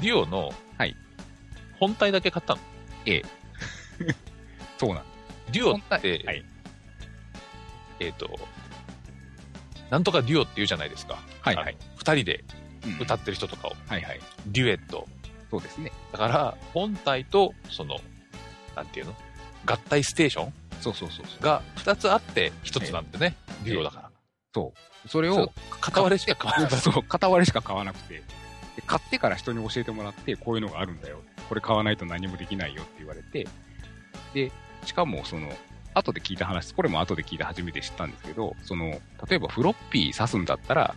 [0.00, 0.96] デュオの、はい
[1.78, 2.60] 本体だけ買ったの？
[4.78, 5.04] そうなん
[5.50, 6.44] デュオ本っ体て、はい
[8.00, 8.38] えっ、と、
[9.90, 11.18] なんとかデュオって言うじゃないですか。
[11.40, 11.76] はいはい。
[11.96, 12.44] 二人で
[12.84, 14.20] うん歌ってる人とかを、はいはい。
[14.46, 15.06] デュエット。
[15.50, 15.92] そうですね。
[16.10, 17.98] だから、本体と、その、
[18.74, 19.14] なんていうの？
[19.66, 20.52] 合体ステーション？
[20.80, 21.42] そうそうそう。
[21.42, 23.36] が二つあって一つなんだよね。
[23.64, 24.10] デュオだから。
[24.54, 24.72] そ
[25.04, 25.08] う。
[25.08, 26.80] それを、片割れしか買わない。
[26.80, 28.22] そう、片割れしか買わなくて、
[28.76, 31.22] で買ってから人に教えてもらって、こういうのがあるんだよ。
[31.48, 33.46] これ買わないと何もできないよって言われて、
[34.34, 34.50] で、
[34.84, 35.52] しかもその、
[35.94, 40.94] 後で聞いた話、これも後で聞いて初めて知ったんですけど、その、例えばフロッピー刺すんだったら、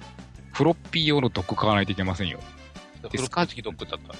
[0.54, 2.40] フロッピー用のドック買わないといけませんよ。
[3.02, 4.16] フロッカー式ドックだったら。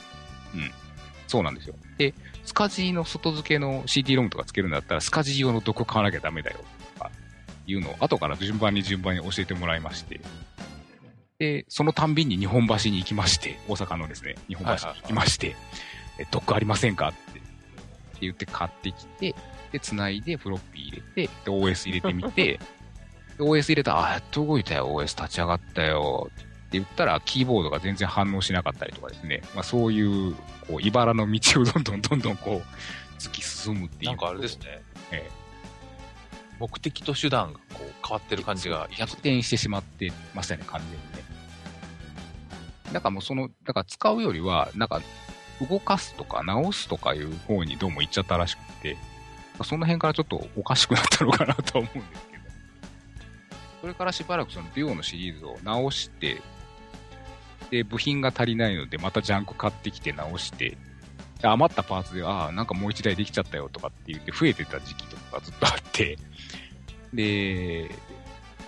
[1.28, 1.76] そうなんですよ。
[1.98, 2.14] で、
[2.44, 6.60] スカジーの外付けの CD ロムとかつけるんだったら、スカジー用のドック買わなきゃダメだよ、
[6.94, 7.12] とか、
[7.66, 10.20] いうのを後から順番に順番に教えてもらいまして、
[11.40, 15.56] で、そのたんびに日本橋に行きまして、大阪のですね、日本橋に行きまして、
[16.18, 17.10] えドックありませんか？
[17.10, 17.42] って、
[18.22, 19.36] 言って買ってきて、
[19.72, 22.60] で、繋いでフロッピー入れて、で、OS 入れてみて、
[23.38, 30.36] で OS 入れたら、あ、やっと動いたよ、OS 立ち上がったよ、って言ったら、キーボードが全然反応しなかったりとかですね、まあそういう、
[30.68, 34.12] こう、茨の道をどんどんどんどんこう、突き進むっていう。
[34.12, 34.58] なんかあれです。
[34.60, 34.82] ね。
[35.12, 35.30] え
[36.58, 41.25] 目的と手段がこう変わってる感じが逆転してしまってましたね、完全にね。
[42.92, 45.02] なんかもうその、だから使うよりは、なんか、
[45.70, 48.98] 動かすとか直すとかいう方にどうも行っちゃったらしくて、
[49.64, 52.44] その辺からちょっとおかしくなったのかなとは思うんですけど。
[53.82, 56.42] それからしばらくそのデュオのシリーズを直して、
[57.72, 60.78] で、部品が足りないので、またジャンク買ってきて直して、
[61.42, 66.18] で余ったパーツで、ああ、なんかもう一台できちゃったよとかって言って増えてた時期とかがずっとあって、
[67.14, 67.90] で、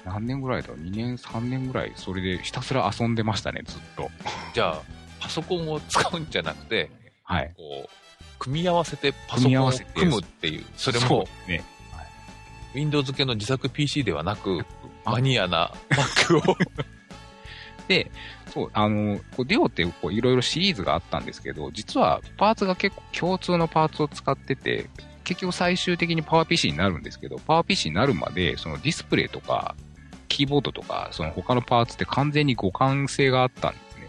[0.08, 0.70] 何年ぐらいだ？
[0.70, 4.10] ろう ?2 年、3年ぐらい、それでひたすら遊んでましたね、ずっと。
[4.54, 4.82] じゃあ、
[5.20, 6.90] パソコンを使うんじゃなくて、
[7.24, 7.54] はい。
[7.58, 7.90] こう、
[8.40, 11.64] 組み合わせてパソコンを組み合わせて組むっていう、それそもうね。
[12.74, 14.66] Windows 系の自作 PC ではなく、
[15.06, 16.58] マニアな Mac を。
[17.88, 18.12] で、
[18.54, 24.90] そう、あの、こうデュオってこういろいろシリーズがあったんですけど、実はパーツが結構共通のパーツを使ってて、
[25.24, 29.76] 結局最終的にパワー PC になるんですけど、パワー PC になるまで、そのディスプレイとか、
[30.28, 34.08] キーボードとか、その他のパーツって完全に互換性があったんですね。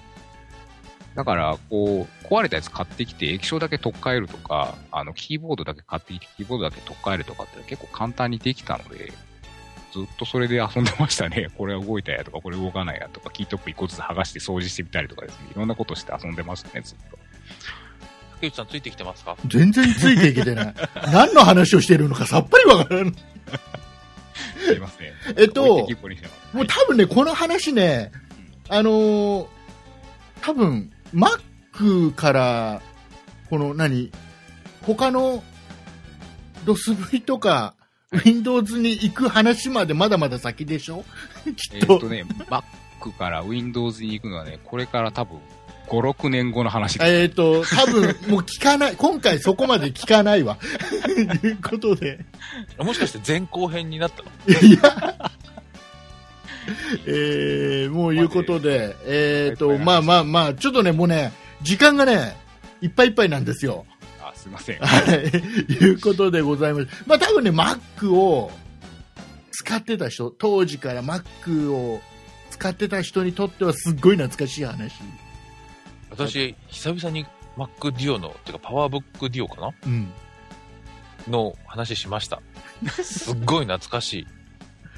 [1.15, 9.13] だから、こう、壊れたやつ買ってきて、液晶だけ取っ替えるとか、あの、キーボードだけ買ってきて、キーボードだけ取っ替えるとかって結構簡単にできたので、
[9.93, 11.49] ずっとそれで遊んでましたね。
[11.57, 15.49] これは動いたやとか、これ動かないやとか、キートップ一個ずつ剥がして掃除してみたりとかですね。
[15.53, 17.19] いろんなことして遊んでましたね、ずっと。
[18.35, 19.37] 竹内さんついてきてますか？
[19.47, 20.75] 全然ついていけてない。
[21.11, 23.15] 何の話をしてるのかさっぱりわからん。
[24.73, 25.13] すいません。
[25.37, 25.87] えっと
[26.53, 28.13] もう多分ね、この話ね、
[28.69, 29.47] あのー
[30.41, 32.83] 多分、Mac から、
[33.51, 34.13] この何、
[34.83, 35.43] 他の
[36.65, 37.75] DOSV とか、
[38.25, 41.05] Windows に行く話までまだまだ先でしょ？
[41.57, 41.95] きっと。
[41.95, 42.63] えっとね、Mac
[43.19, 45.41] から Windows に行くのはね、これから多分、
[45.89, 46.99] 5、6年後の話。
[47.03, 50.59] えっ、と、多分、もう聞かない、今回そこまで聞かないわ。
[51.05, 51.11] と
[51.47, 52.25] いうことで、
[52.79, 54.69] もしかして前後編になったの？
[54.69, 55.31] いや、
[57.07, 62.37] えー、もういうことで、えっ、と、まあまあまあ、ちょっとね、もうね、時間がね、
[62.81, 63.87] いっぱいいっぱいなんですよ。
[64.23, 64.79] あ、すいません。
[64.79, 66.89] はい、いうことでございます。
[67.07, 68.51] まあ多分ね、Mac を
[69.51, 72.01] 使ってた人、当時から Mac を
[72.51, 74.93] 使ってた人にとってはすっごい懐かしい話。
[76.11, 79.73] 私、久々に Mac Duo の、てか PowerBook Duo かな？
[79.87, 80.13] うん。
[81.29, 82.41] の話しました。
[83.03, 84.27] すっごい懐かしい。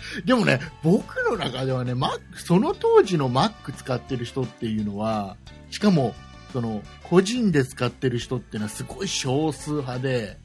[0.25, 5.37] でもね、僕の中ではね、Mac、その当時の Mac 使ってる人っていうのは、
[5.71, 6.15] しかも、
[6.53, 10.39] その、個人で使ってる人っていうのはすごい少数派で、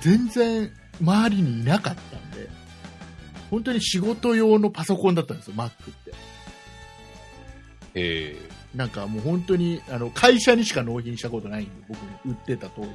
[0.00, 2.48] 全然周りにいなかったんで、
[3.50, 5.70] 本当に仕事用のパソコンだったんですよ、Mac っ
[6.04, 6.12] て。
[7.94, 8.36] え
[8.74, 12.90] なんかもう本当に、あの、会社にしか納品したことないんで、僕売ってた当初、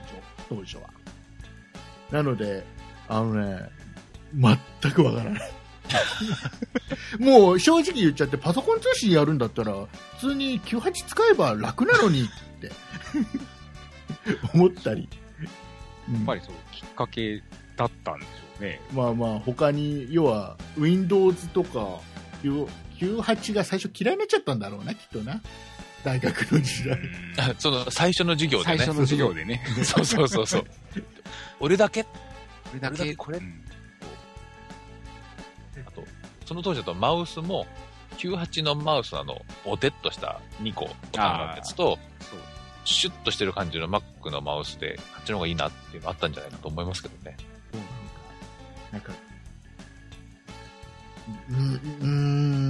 [0.50, 0.90] 当初は。
[2.12, 2.64] なので、
[3.08, 3.70] あのね、
[4.34, 5.52] 全くわからない。
[7.20, 9.74] もう正直言っちゃって、パソコン通信やるんだったら、
[10.20, 12.26] 普通に98使えば楽なのにっ
[12.62, 12.72] て
[14.54, 15.10] 思ったり。
[15.10, 15.24] うん
[16.12, 17.42] やっぱりそう、きっかけ
[17.78, 18.82] だったんでしょうね。
[18.94, 22.02] まあまあ、他に、要は、Windows とか、
[22.44, 22.68] 9
[23.00, 25.42] 98が最初嫌いになっちゃったんだろうな、きっとな。
[26.04, 27.00] 大学の時代。
[27.38, 28.78] あその最初の授業でね。
[28.78, 29.64] 最初の授業でね。
[29.84, 30.66] そうそうそうそう。
[31.60, 32.06] 俺だけ？
[32.72, 33.16] 俺だけ？
[33.16, 33.38] これ？
[33.38, 33.64] うん
[35.88, 36.04] あと、
[36.46, 37.66] その当時だとマウスも、
[38.18, 42.40] 98のマウスのあの、おてっとした2個とかのやつと、そう
[42.86, 47.38] シュッとしてる感じの Mac のマウスで、あっちの方がいいなっていうのあったんじゃないかと思いますけどね。
[48.92, 49.14] なんか、
[51.50, 52.63] うーん、うーん、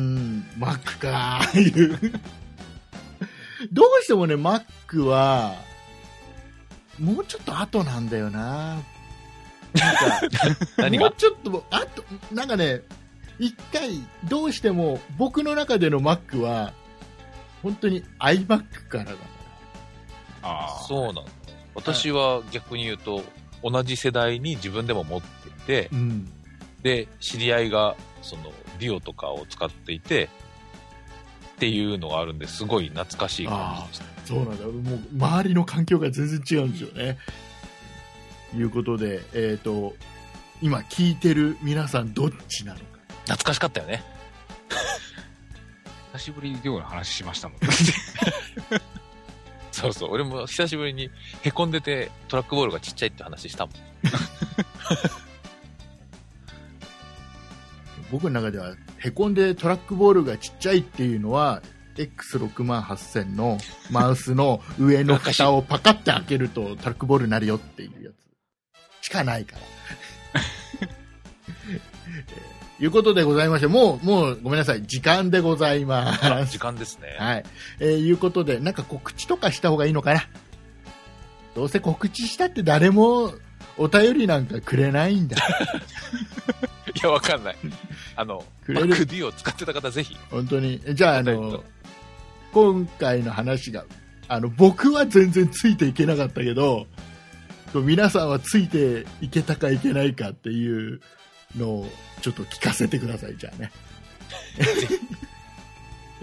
[0.58, 2.20] Mac かーいう。
[3.72, 5.56] どうしてもね、Mac は、
[7.00, 8.76] もうちょっと後なんだよな。
[9.74, 10.22] なんか、
[10.78, 11.06] 何が？
[11.06, 12.82] もうちょっと、あと、なんかね、
[13.40, 16.74] 一回、どうしても僕の中での Mac は、
[17.64, 19.18] 本当に iMac からだか
[20.44, 20.84] ああ。
[20.88, 21.26] そうなの。
[21.74, 23.24] 私は逆に言うと、
[23.64, 25.98] 同じ世代に自分でも持っていて、ら。
[25.98, 26.32] うん。
[26.84, 30.30] で、知り合いが、その、ディオとかを使っていて、
[31.64, 34.06] っていうのがあるんで、すごい懐かしい感じでした。
[34.26, 34.66] そうなんだ。
[34.66, 37.18] もう、周りの環境が全然違うんですよね。
[38.54, 39.96] いうことで、えっ、と、
[40.62, 42.86] 今聞いてる皆さんどっちなのか。
[43.22, 44.04] 懐かしかったよね。
[46.12, 47.60] 久しぶりに寮の話しましたもん。
[49.72, 50.10] そうそう。
[50.12, 51.10] 俺も久しぶりに
[51.44, 53.76] 凹んでてトラックボールがちっちゃいって話したもん。
[58.14, 61.64] 僕の中では、へこんでトラックボールがちっちゃいっていうのは、
[61.96, 63.58] X6 万8000の
[63.90, 68.12] マウスの上の蓋をパカッて開けるとトラックボールになるよっていうや
[69.02, 69.62] つしかないから。
[71.66, 76.52] えーいうことでございまして、もう、もうごめんなさい、時間でございます。
[76.52, 77.16] 時間ですね。
[77.18, 77.46] はい。
[77.80, 80.22] えーいうことで、なんか告知とかした方がいいのかな？
[81.56, 83.32] どうせ告知したって誰も
[83.78, 85.38] お便りなんかくれないんだ。
[86.96, 87.56] いや、わかんない。
[88.16, 90.18] あの、くれる？MacD を使ってた方ぜひ。
[90.30, 90.82] 本当に？
[90.94, 91.66] じゃあ、あのと、
[92.52, 93.86] 今回の話が、
[94.28, 96.88] あの、僕は全然ついていけなかったけど、
[97.74, 101.02] 皆さんはついていけたかいけないかっていう
[101.58, 101.90] のを
[102.22, 103.72] ちょっと聞かせてください、じゃあね。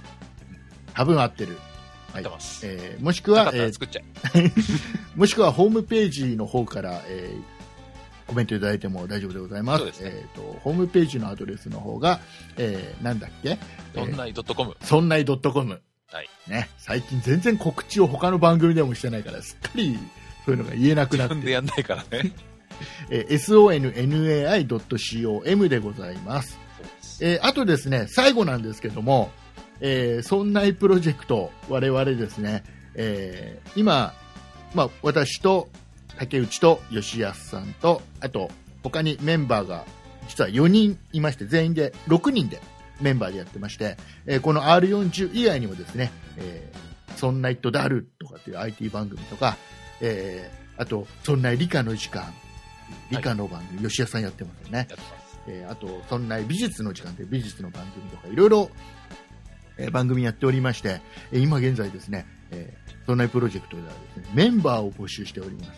[0.94, 1.58] 多分合ってる。
[2.14, 2.24] はい。
[2.64, 4.52] えーもしくは、えー。
[5.16, 7.42] もしくは ホームページの方から、えー
[8.26, 9.92] コメントいただいても大丈夫でございます。
[9.92, 12.22] すねえっ、と、ホームページのアドレスの方が、
[12.58, 13.60] えーなんだっけ？
[13.94, 14.78] そんない .com。
[14.82, 15.82] そんない .com。
[16.08, 16.30] はい。
[16.48, 20.00] ね、最近全然告知を他の番組でもしてないから、すっかり
[20.46, 22.32] そういうのが言えなくなって、自分でやんないからね。
[23.10, 26.60] えー sonnai.com でございます。
[27.22, 29.32] えーあとですね、最後なんですけども、
[29.80, 32.64] えー、そんないプロジェクト、我々ですね、
[32.96, 34.14] えー今、
[34.74, 35.70] まあ、私と
[36.18, 38.50] 竹内と吉安さんと、あと、
[38.84, 39.86] 他にメンバーが、
[40.28, 42.60] 実は4人いまして、全員で6人で
[43.02, 49.58] メンバーでやってまして、えーこの R40 以外にもですね、えー、そんなイットダルとかっていう IT 番組とか、
[50.02, 52.34] えーあと、そんな理科の時間、
[53.12, 54.88] 理科の番組、吉安さんやってますよね。
[55.48, 58.70] えーあと、そんな美術の時間という美術の番組とか、いろいろ、
[59.78, 61.02] えー番組やっておりまして、
[61.32, 65.72] えー今現在ですね、えーそんなプロジェクトではですね、メンバーを募集しております。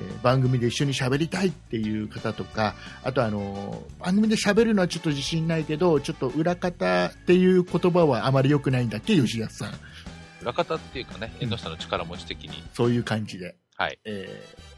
[0.00, 2.74] えー番組で一緒に喋りたいっていう方とか、
[3.04, 9.72] あとあのー番組で喋るのはちょっと自信ないけど、ちょっと裏方っていう言葉はあまり良くないんだっけ、吉安さん。
[10.42, 12.64] 裏方っていうかね、縁の下の力持ち的に。
[12.72, 13.54] そういう感じで。
[13.76, 13.98] はい。
[14.04, 14.69] えー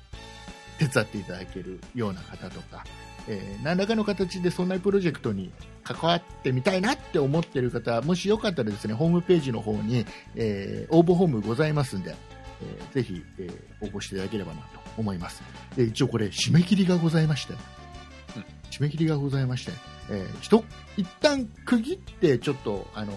[0.87, 2.85] 手伝っていただけるような方とか、
[3.29, 5.53] えー何らかの形でそんなプロジェクトに
[5.85, 12.15] 関わってみたいなって思っている方もしよかったらですねホームページの方に、えー応募フォームございますんで、
[12.63, 14.67] えーぜひ、えー応募していただければなと
[14.97, 15.43] 思います。
[15.77, 19.73] で一応これ締め切りがございまして、うん締め切りがございまして、
[20.11, 20.65] えー、
[20.97, 23.13] 一旦区切ってちょっとあの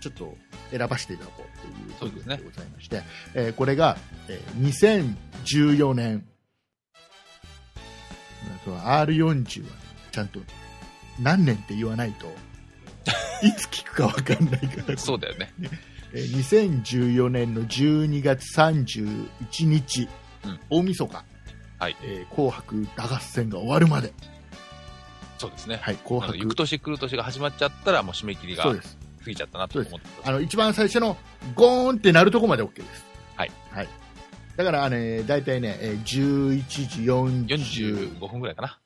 [0.00, 0.34] ちょっと
[0.70, 3.02] 選ばせていただこうというそうですねでございまして、
[3.34, 3.96] えーこれが、
[4.28, 6.24] えー2014年。
[8.64, 9.68] そう R40 は
[10.12, 10.40] ちゃんと
[11.20, 12.26] 何年って言わないと
[13.42, 14.98] いつ聞くか分かんないから。
[14.98, 15.52] そうだよね。
[16.12, 20.08] えー2014年の12月31日、
[20.44, 20.60] うん。
[20.70, 21.24] 大晦日、
[21.78, 21.96] はい。
[22.02, 24.12] えー紅白歌合戦が終わるまで、
[25.38, 25.78] そうですね。
[25.80, 26.36] はい、紅白。
[26.36, 28.64] 行く年来る年が始まっちゃったら、もう締め切りが。
[28.64, 28.97] 過そうです
[29.28, 31.16] ぎちゃったなと思ってあの一番最初の
[31.54, 33.04] ゴーンってなるとこまで OK です。
[33.36, 33.50] はい。
[33.70, 33.88] はい。
[34.56, 37.02] だから、あのね、大体ね、えー11時
[37.56, 38.78] 40 45分ぐらいかな。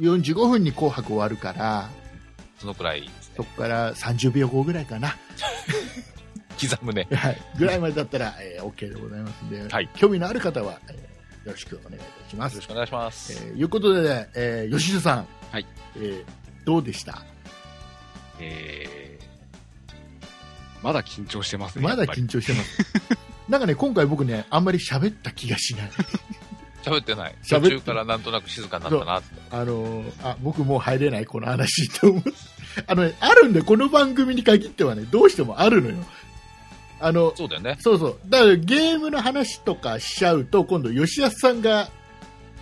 [0.00, 1.88] 45分に紅白終わるから、
[2.58, 3.42] そのくらいねそ。
[3.42, 5.14] こから30秒後ぐらいかな。
[6.60, 7.06] 刻むね。
[7.10, 12.66] はい、ぐらいまでだったら、えー OK でございますんで、はい興味のある方は、えーよろしくお願いいたしますよろし。
[12.68, 13.32] くお願いします。
[13.32, 15.66] えーいうことで、えー吉田さん、はい
[15.96, 16.24] えー
[16.64, 17.22] どうでした？
[18.40, 19.13] えー、
[20.84, 21.82] まだ緊張してますね。
[21.82, 22.78] まだ緊張してます。
[23.48, 25.90] なんかね、今回僕ね、あんまり喋った気がしない。
[26.84, 27.34] 喋ってない。
[27.48, 29.40] 途中からなんとなく静かになったなって。
[29.50, 32.22] あのーあ、僕もう入れない、この話と思う。
[32.86, 35.96] あのね、あるんで、この番組に限ってはね、どうしてもあるのよ。
[37.00, 37.78] あの、そうだよね。
[37.80, 38.18] そうそう。
[38.28, 41.88] だからゲームの話とかしちゃうと、今度吉安さんが、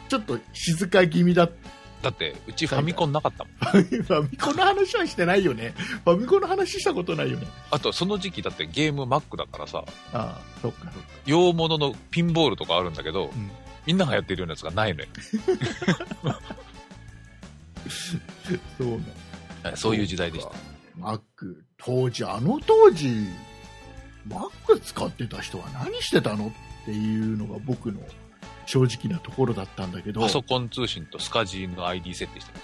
[0.08, 1.50] ちょっと静か気味だっ
[2.02, 3.84] だって、うちファミコンなかったもん。
[3.84, 5.72] ファミコンの話はしてないよね。
[6.04, 7.46] ファミコンの話したことないよね。
[7.70, 10.92] あと、その時期だってゲーム Mac だからさ、ああ、そっか。
[11.26, 13.50] 洋物のピンボールとかあるんだけど、ん
[13.86, 15.06] みんながやってるようなやつがないのよ。
[18.78, 18.98] そうなん
[19.64, 20.52] はいそういう時代でした。
[20.96, 23.08] マック、当時、あの当時、
[24.26, 26.48] マック使ってた人は何してたの
[26.82, 28.00] っていうのが僕の
[28.66, 32.62] 正直なところだったんだけど、パソコン通信とスカジーの ID 設定してます。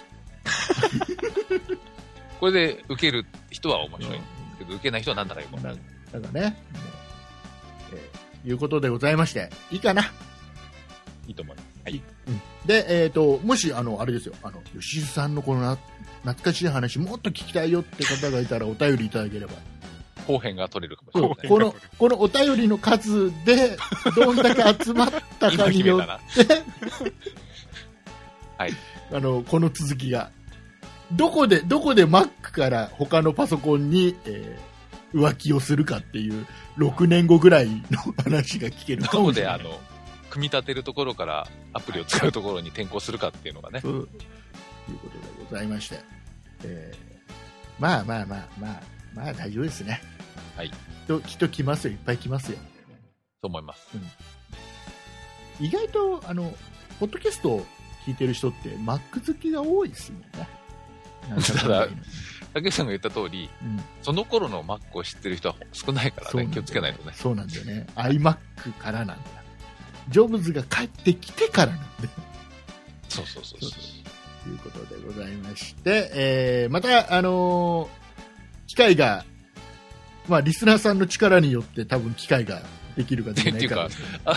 [2.39, 5.77] これで受ける人は面白いんですけど、受けない人はなんだかよくわかんな
[6.19, 6.63] ないかね、
[7.93, 10.03] えーいうことでございまして、いいかな？
[11.27, 11.67] いいと思います。
[11.83, 12.01] はい。
[12.65, 15.77] で、えっ、と、もし、あの、あれですよ、あの、吉井さんのこのな
[16.23, 19.53] 懐かしい話、もっと聞きたいよって方がいたらお便りいただければ。
[20.29, 21.47] 後編が取れるかもしれない。
[21.47, 23.75] この、このお便りの数で、
[24.15, 27.11] どんだけ集まった今かによっ決めたら。
[28.57, 28.73] はい。
[29.11, 30.29] あの、この続きが。
[31.13, 34.69] どこで、どこで Mac から他のパソコンに、えー
[35.11, 36.45] 浮気をするかっていう、
[36.77, 39.53] 6年後ぐらいの話が聞けるかどこで、もしれない。
[39.55, 39.79] あの、
[40.29, 43.79] 組み立てるところからアプリを使うところに転校するかっていうのがね。
[43.81, 45.99] そういうことでございまして。
[46.63, 47.09] えー
[47.79, 48.81] まあまあまあまあ、
[49.15, 50.01] まあ大丈夫ですね。
[50.59, 50.69] はい。
[50.71, 50.75] きっ
[51.07, 51.93] と、きっと来ますよ。
[51.93, 52.57] いっぱい来ますよ。
[53.41, 53.87] と思います。
[55.61, 56.53] 意外と、あの、
[56.99, 57.65] ポッドキャストを
[58.05, 60.17] 聞いてる人って Mac 好きが多いですね。
[61.61, 61.87] ただ
[62.53, 67.13] 竹内さんが言った通り、うんその頃の Mac を知ってる人は少ないからね、そうなんだよ気をつけないとね。
[67.15, 67.87] そうなんだよね。
[67.95, 68.37] iMac
[68.79, 69.15] からなんだ。
[70.09, 72.09] ジョブズが帰ってきてからなんだよ。
[73.07, 73.71] そうそうそうそう。
[74.43, 77.99] ということでございまして、えーまた、あのー
[78.67, 79.25] 機会が、
[80.29, 82.61] まあ、リスナーさんの力によって多分機会が
[82.95, 83.89] できるかできないか っ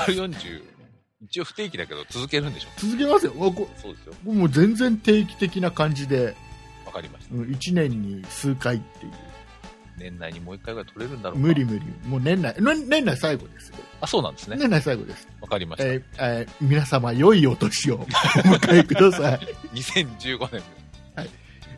[0.07, 0.62] ていう R40、
[1.24, 3.34] 一応不定期だけど続けるんでしょ続けますよ。
[3.36, 4.14] わこそうですよ。
[4.24, 6.34] もう全然定期的な感じで、
[6.86, 7.34] わかりました。
[7.34, 9.12] 1年に数回っていう。
[9.99, 11.84] 年内にもう一回ぐらい取れるんだろうか無理無理。
[12.09, 13.76] もう年内、年年内最後ですよ。
[14.01, 14.57] あ、そうなんですね。
[14.57, 15.28] 年内最後です。
[15.40, 15.88] わかりました。
[15.88, 19.40] えーえー皆様、良いお年を お迎えください。
[19.78, 20.62] 2015年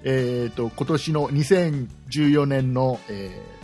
[0.07, 3.64] えっと、今年の2014年の、えー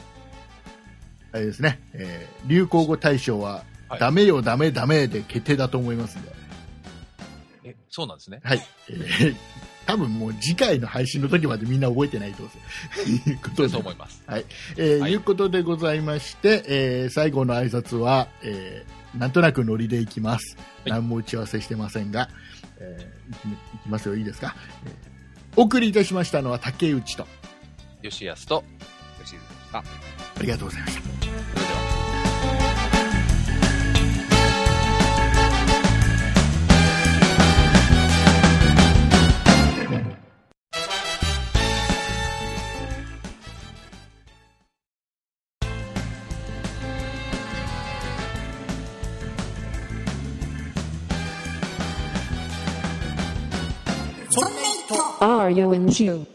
[1.32, 6.32] あれですね、えー流行語大賞は、はいダメよ、ダメ、ダメで決定だと思いますんで、
[7.64, 8.40] え、そうなんですね。
[8.44, 8.62] はい。
[8.88, 9.36] えー
[9.86, 13.30] 多分もう次回の配信の時までみんな覚えてないと思います。
[13.30, 14.22] いうことでそう思います。
[14.28, 20.56] えーはいいうことでございまして、えー最後の挨拶は、えーなんとなくノリでいきます。
[20.86, 22.28] い何も打ち合わせしてませんが、
[22.78, 24.54] えーいきいきますよ、いいですか、
[24.86, 24.92] えー
[25.56, 27.26] お送りいたしましたのは竹内と、
[28.04, 28.62] 吉安と、
[29.24, 29.78] 吉井でした。
[29.78, 29.84] あ
[30.42, 31.19] りがとうございました。
[55.20, 56.26] are you in Jew?